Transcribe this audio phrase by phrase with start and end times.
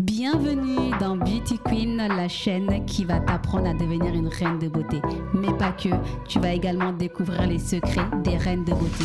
[0.00, 5.02] Bienvenue dans Beauty Queen, la chaîne qui va t'apprendre à devenir une reine de beauté.
[5.34, 5.90] Mais pas que,
[6.26, 9.04] tu vas également découvrir les secrets des reines de beauté.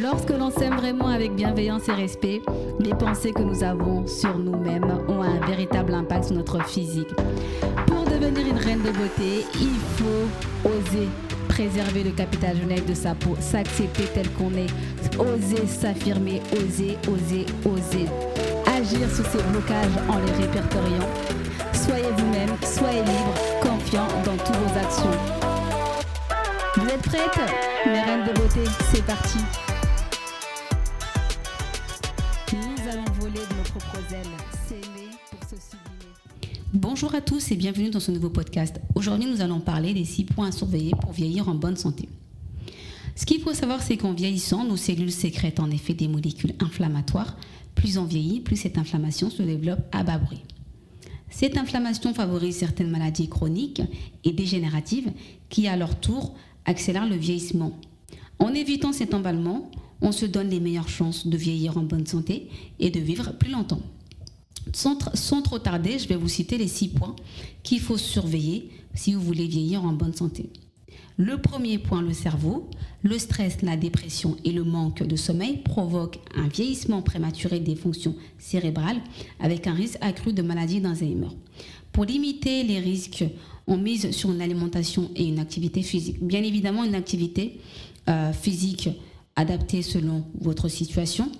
[0.00, 2.40] Lorsque l'on s'aime vraiment avec bienveillance et respect,
[2.78, 7.12] les pensées que nous avons sur nous-mêmes ont un véritable impact sur notre physique.
[7.88, 11.08] Pour devenir une reine de beauté, il faut oser
[11.48, 14.70] préserver le capital genétique de sa peau, s'accepter tel qu'on est,
[15.18, 18.06] oser s'affirmer, oser, oser, oser
[18.78, 21.08] agir sur ces blocages en les répertoriant.
[21.72, 25.10] Soyez vous-même, soyez libre, confiant dans toutes vos actions.
[26.76, 27.40] Vous êtes prêtes
[27.86, 29.38] Mes reines de beauté, c'est parti.
[32.52, 34.26] Nous allons voler de nos propres ailes,
[34.68, 35.76] s'aimer pour se.
[36.72, 38.80] Bonjour à tous et bienvenue dans ce nouveau podcast.
[38.94, 42.08] Aujourd'hui, nous allons parler des six points à surveiller pour vieillir en bonne santé.
[43.16, 47.36] Ce qu'il faut savoir, c'est qu'en vieillissant, nos cellules sécrètent en effet des molécules inflammatoires
[47.78, 50.42] plus on vieillit, plus cette inflammation se développe à bas bruit.
[51.30, 53.82] Cette inflammation favorise certaines maladies chroniques
[54.24, 55.12] et dégénératives
[55.48, 57.72] qui, à leur tour, accélèrent le vieillissement.
[58.40, 62.48] En évitant cet emballement, on se donne les meilleures chances de vieillir en bonne santé
[62.80, 63.82] et de vivre plus longtemps.
[64.72, 67.14] Sans, sans trop tarder, je vais vous citer les six points
[67.62, 70.50] qu'il faut surveiller si vous voulez vieillir en bonne santé.
[71.16, 72.70] Le premier point, le cerveau.
[73.02, 78.14] Le stress, la dépression et le manque de sommeil provoquent un vieillissement prématuré des fonctions
[78.38, 79.00] cérébrales
[79.40, 81.28] avec un risque accru de maladie d'Alzheimer.
[81.92, 83.24] Pour limiter les risques,
[83.66, 86.22] on mise sur une alimentation et une activité physique.
[86.22, 87.60] Bien évidemment, une activité
[88.08, 88.88] euh, physique
[89.34, 91.30] adaptée selon votre situation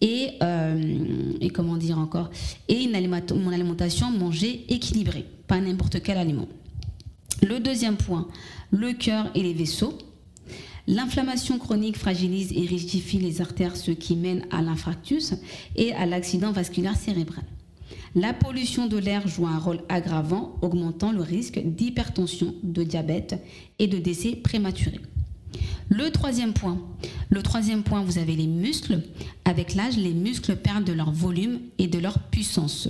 [0.00, 2.30] et, euh, comment dire encore
[2.68, 2.92] et une
[3.34, 6.48] mon alimentation mangée équilibrée, pas n'importe quel aliment.
[7.42, 8.28] Le deuxième point,
[8.70, 9.98] le cœur et les vaisseaux.
[10.86, 15.34] L'inflammation chronique fragilise et rigidifie les artères, ce qui mène à l'infarctus
[15.74, 17.44] et à l'accident vasculaire cérébral.
[18.14, 23.42] La pollution de l'air joue un rôle aggravant, augmentant le risque d'hypertension, de diabète
[23.78, 25.00] et de décès prématuré.
[25.88, 26.80] Le troisième point,
[27.28, 29.02] le troisième point, vous avez les muscles.
[29.44, 32.88] Avec l'âge, les muscles perdent de leur volume et de leur puissance.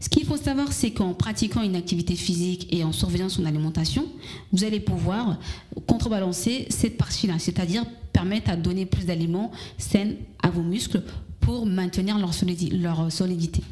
[0.00, 4.06] Ce qu'il faut savoir, c'est qu'en pratiquant une activité physique et en surveillant son alimentation,
[4.50, 5.38] vous allez pouvoir
[5.86, 11.02] contrebalancer cette partie-là, c'est-à-dire permettre à donner plus d'aliments sains à vos muscles
[11.40, 13.62] pour maintenir leur, solidité.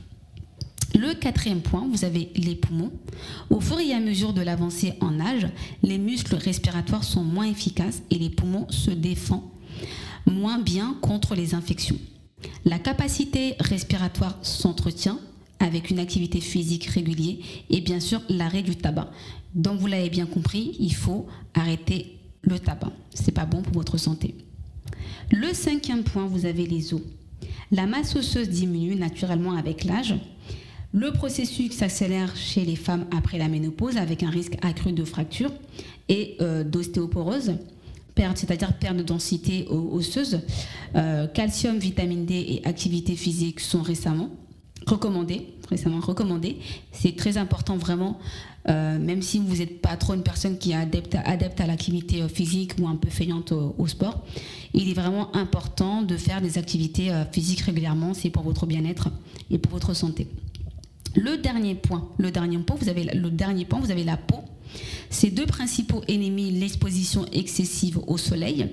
[0.94, 2.92] Le quatrième point, vous avez les poumons.
[3.50, 5.46] Au fur et à mesure de l'avancée en âge,
[5.82, 9.48] les muscles respiratoires sont moins efficaces et les poumons se défendent
[10.26, 11.96] moins bien contre les infections.
[12.64, 15.18] La capacité respiratoire s'entretient
[15.60, 17.36] avec une activité physique régulière
[17.70, 19.10] et bien sûr l'arrêt du tabac.
[19.54, 22.92] Donc vous l'avez bien compris, il faut arrêter le tabac.
[23.14, 24.34] C'est pas bon pour votre santé.
[25.30, 27.02] Le cinquième point, vous avez les os.
[27.70, 30.14] La masse osseuse diminue naturellement avec l'âge.
[30.92, 35.52] Le processus s'accélère chez les femmes après la ménopause avec un risque accru de fracture
[36.08, 37.56] et euh, d'ostéoporose,
[38.16, 40.40] c'est-à-dire perte de densité osseuse.
[40.96, 44.30] Euh, calcium, vitamine D et activité physique sont récemment
[44.86, 46.58] recommandé, récemment recommandé.
[46.92, 48.18] C'est très important vraiment,
[48.68, 52.22] euh, même si vous n'êtes pas trop une personne qui est adepte, adepte à l'activité
[52.22, 54.24] euh, physique ou un peu feignante au, sport,
[54.74, 59.08] il est vraiment important de faire des activités euh, physiques régulièrement, c'est pour votre bien-être
[59.50, 60.28] et pour votre santé.
[61.16, 64.44] Le dernier point, le dernier point, vous avez le dernier point, vous avez la peau.
[65.10, 68.66] Ces deux principaux ennemis, l'exposition excessive au soleil.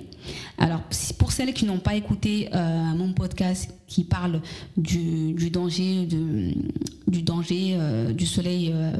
[0.58, 0.82] Alors,
[1.18, 4.40] pour celles qui n'ont pas écouté euh, mon podcast qui parle
[4.76, 8.92] du, danger, du danger euh, du soleil euh,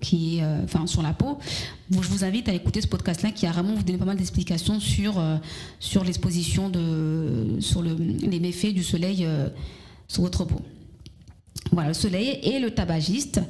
[0.00, 1.38] qui est enfin sur la peau,
[1.90, 4.80] je vous invite à écouter ce podcast-là qui a vraiment vous donné pas mal d'explications
[4.80, 5.22] sur,
[5.80, 9.26] sur l'exposition de sur les méfaits du soleil
[10.06, 10.60] sur votre peau.
[11.72, 13.40] Voilà, le soleil et le tabagiste,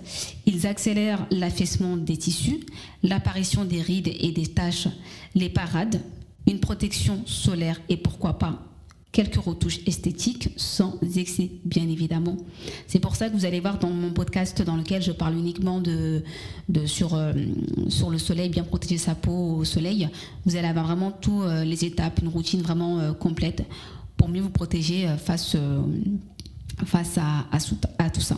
[0.47, 2.61] ils accélèrent l'affaissement des tissus,
[3.03, 4.89] l'apparition des rides et des taches,
[5.35, 6.01] les parades,
[6.47, 8.69] une protection solaire et pourquoi pas
[9.13, 12.37] quelques retouches esthétiques sans excès, bien évidemment.
[12.87, 15.81] C'est pour ça que vous allez voir dans mon podcast dans lequel je parle uniquement
[15.81, 16.23] de,
[16.87, 17.33] sur, euh,
[17.89, 20.09] sur le soleil, bien protéger sa peau au soleil,
[20.45, 23.65] vous allez avoir vraiment toutes euh, les étapes, une routine vraiment euh, complète
[24.17, 25.57] pour mieux vous protéger face
[26.85, 28.37] face à, tout ça.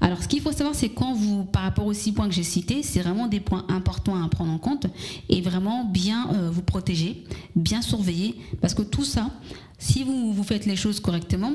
[0.00, 2.42] Alors, ce qu'il faut savoir, c'est quand vous, par rapport aux six points que j'ai
[2.42, 4.86] cités, c'est vraiment des points importants à prendre en compte
[5.28, 7.24] et vraiment bien euh, vous protéger,
[7.56, 9.30] bien surveiller, parce que tout ça,
[9.78, 11.52] si vous, vous faites les choses correctement,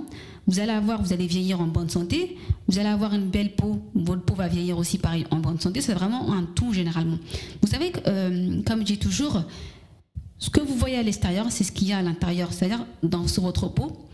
[0.47, 2.37] vous allez avoir, vous allez vieillir en bonne santé,
[2.67, 5.81] vous allez avoir une belle peau, votre peau va vieillir aussi pareil en bonne santé,
[5.81, 7.17] c'est vraiment un tout généralement.
[7.61, 9.43] Vous savez, euh, comme je dis toujours,
[10.39, 13.27] ce que vous voyez à l'extérieur, c'est ce qu'il y a à l'intérieur, c'est-à-dire dans
[13.27, 14.09] sur votre peau,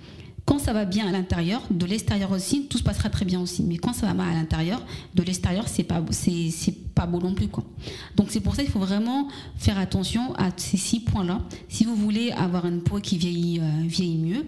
[0.65, 3.61] ça va bien à l'intérieur, de l'extérieur aussi, tout se passera très bien aussi.
[3.61, 4.81] Mais quand ça va mal à l'intérieur,
[5.13, 7.63] de l'extérieur, c'est pas, c'est, pas beau non plus, quoi.
[8.15, 9.27] Donc c'est pour ça qu'il faut vraiment
[9.57, 11.39] faire attention à ces six points-là.
[11.69, 14.45] Si vous voulez avoir une peau qui vieillit, euh, vieillit mieux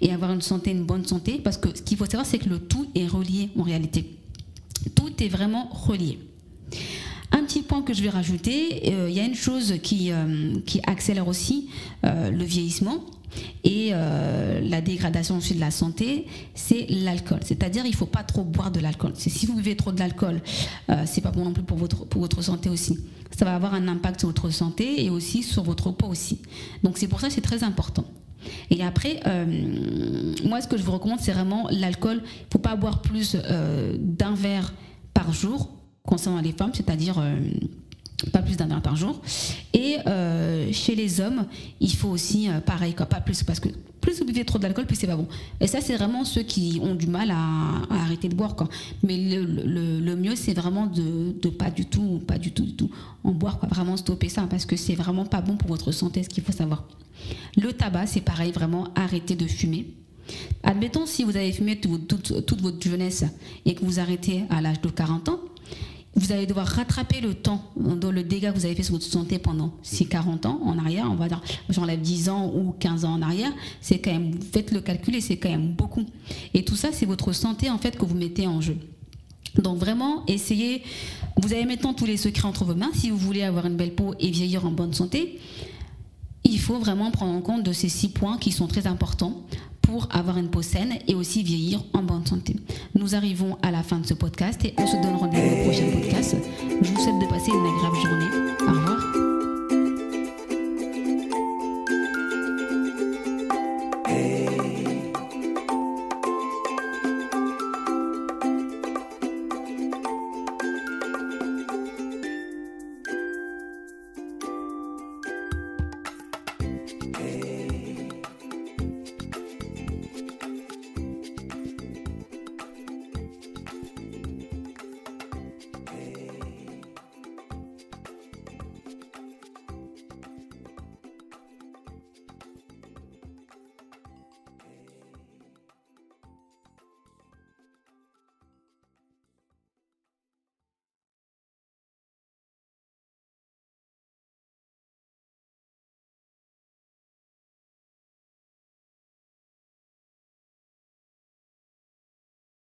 [0.00, 2.48] et avoir une santé, une bonne santé, parce que ce qu'il faut savoir, c'est que
[2.48, 4.16] le tout est relié en réalité.
[4.94, 6.18] Tout est vraiment relié.
[7.48, 10.80] Petit point que je vais rajouter, euh, il y a une chose qui, euh, qui
[10.86, 11.70] accélère aussi
[12.02, 13.04] le vieillissement,
[13.64, 17.40] et euh, la dégradation aussi de la santé, c'est l'alcool.
[17.44, 19.12] C'est-à-dire, il ne faut pas trop boire de l'alcool.
[19.16, 20.40] Si vous buvez trop de l'alcool,
[20.90, 22.98] euh, c'est pas bon non plus pour votre, pour votre santé aussi.
[23.36, 26.40] Ça va avoir un impact sur votre santé et aussi sur votre peau aussi.
[26.82, 28.04] Donc c'est pour ça que c'est très important.
[28.70, 32.22] Et après, euh, moi, ce que je vous recommande, c'est vraiment l'alcool.
[32.22, 34.72] Il ne faut pas boire plus euh, d'un verre
[35.12, 35.70] par jour
[36.08, 37.22] concernant les femmes, c'est-à-dire
[38.32, 39.20] pas plus d'un verre par jour.
[39.72, 41.46] Et euh, chez les hommes,
[41.80, 43.68] il faut aussi euh, pareil, pas plus, parce que
[44.00, 45.28] plus vous buvez trop d'alcool, plus c'est pas bon.
[45.60, 48.68] Et ça, c'est vraiment ceux qui ont du mal à, arrêter de boire, quoi.
[49.02, 52.90] Mais le, mieux, c'est vraiment de, de, pas du tout, pas du tout, du tout
[53.24, 53.68] en boire, quoi.
[53.68, 56.52] Vraiment stopper ça, parce que c'est vraiment pas bon pour votre santé, ce qu'il faut
[56.52, 56.84] savoir.
[57.56, 59.86] Le tabac, c'est pareil, vraiment arrêter de fumer.
[60.62, 63.24] Admettons si vous avez fumé toute votre jeunesse
[63.64, 65.40] et que vous arrêtez à l'âge de 40 ans,
[66.18, 69.38] vous allez devoir rattraper le temps, le dégât que vous avez fait sur votre santé
[69.38, 73.14] pendant ces 40 ans en arrière, on va dire, j'enlève 10 ans ou 15 ans
[73.14, 76.04] en arrière, c'est quand même, faites le calcul et c'est quand même beaucoup.
[76.54, 78.76] Et tout ça, c'est votre santé en fait que vous mettez en jeu.
[79.62, 80.82] Donc vraiment, essayez,
[81.40, 83.94] vous avez maintenant tous les secrets entre vos mains si vous voulez avoir une belle
[83.94, 85.38] peau et vieillir en bonne santé.
[86.44, 89.42] Il faut vraiment prendre en compte de ces six points qui sont très importants
[89.82, 92.56] pour avoir une peau saine et aussi vieillir en bonne santé.
[92.94, 95.37] Nous arrivons à la fin de ce podcast et on se donne rendez-vous.
[96.30, 98.67] Je vous souhaite de passer une agréable journée.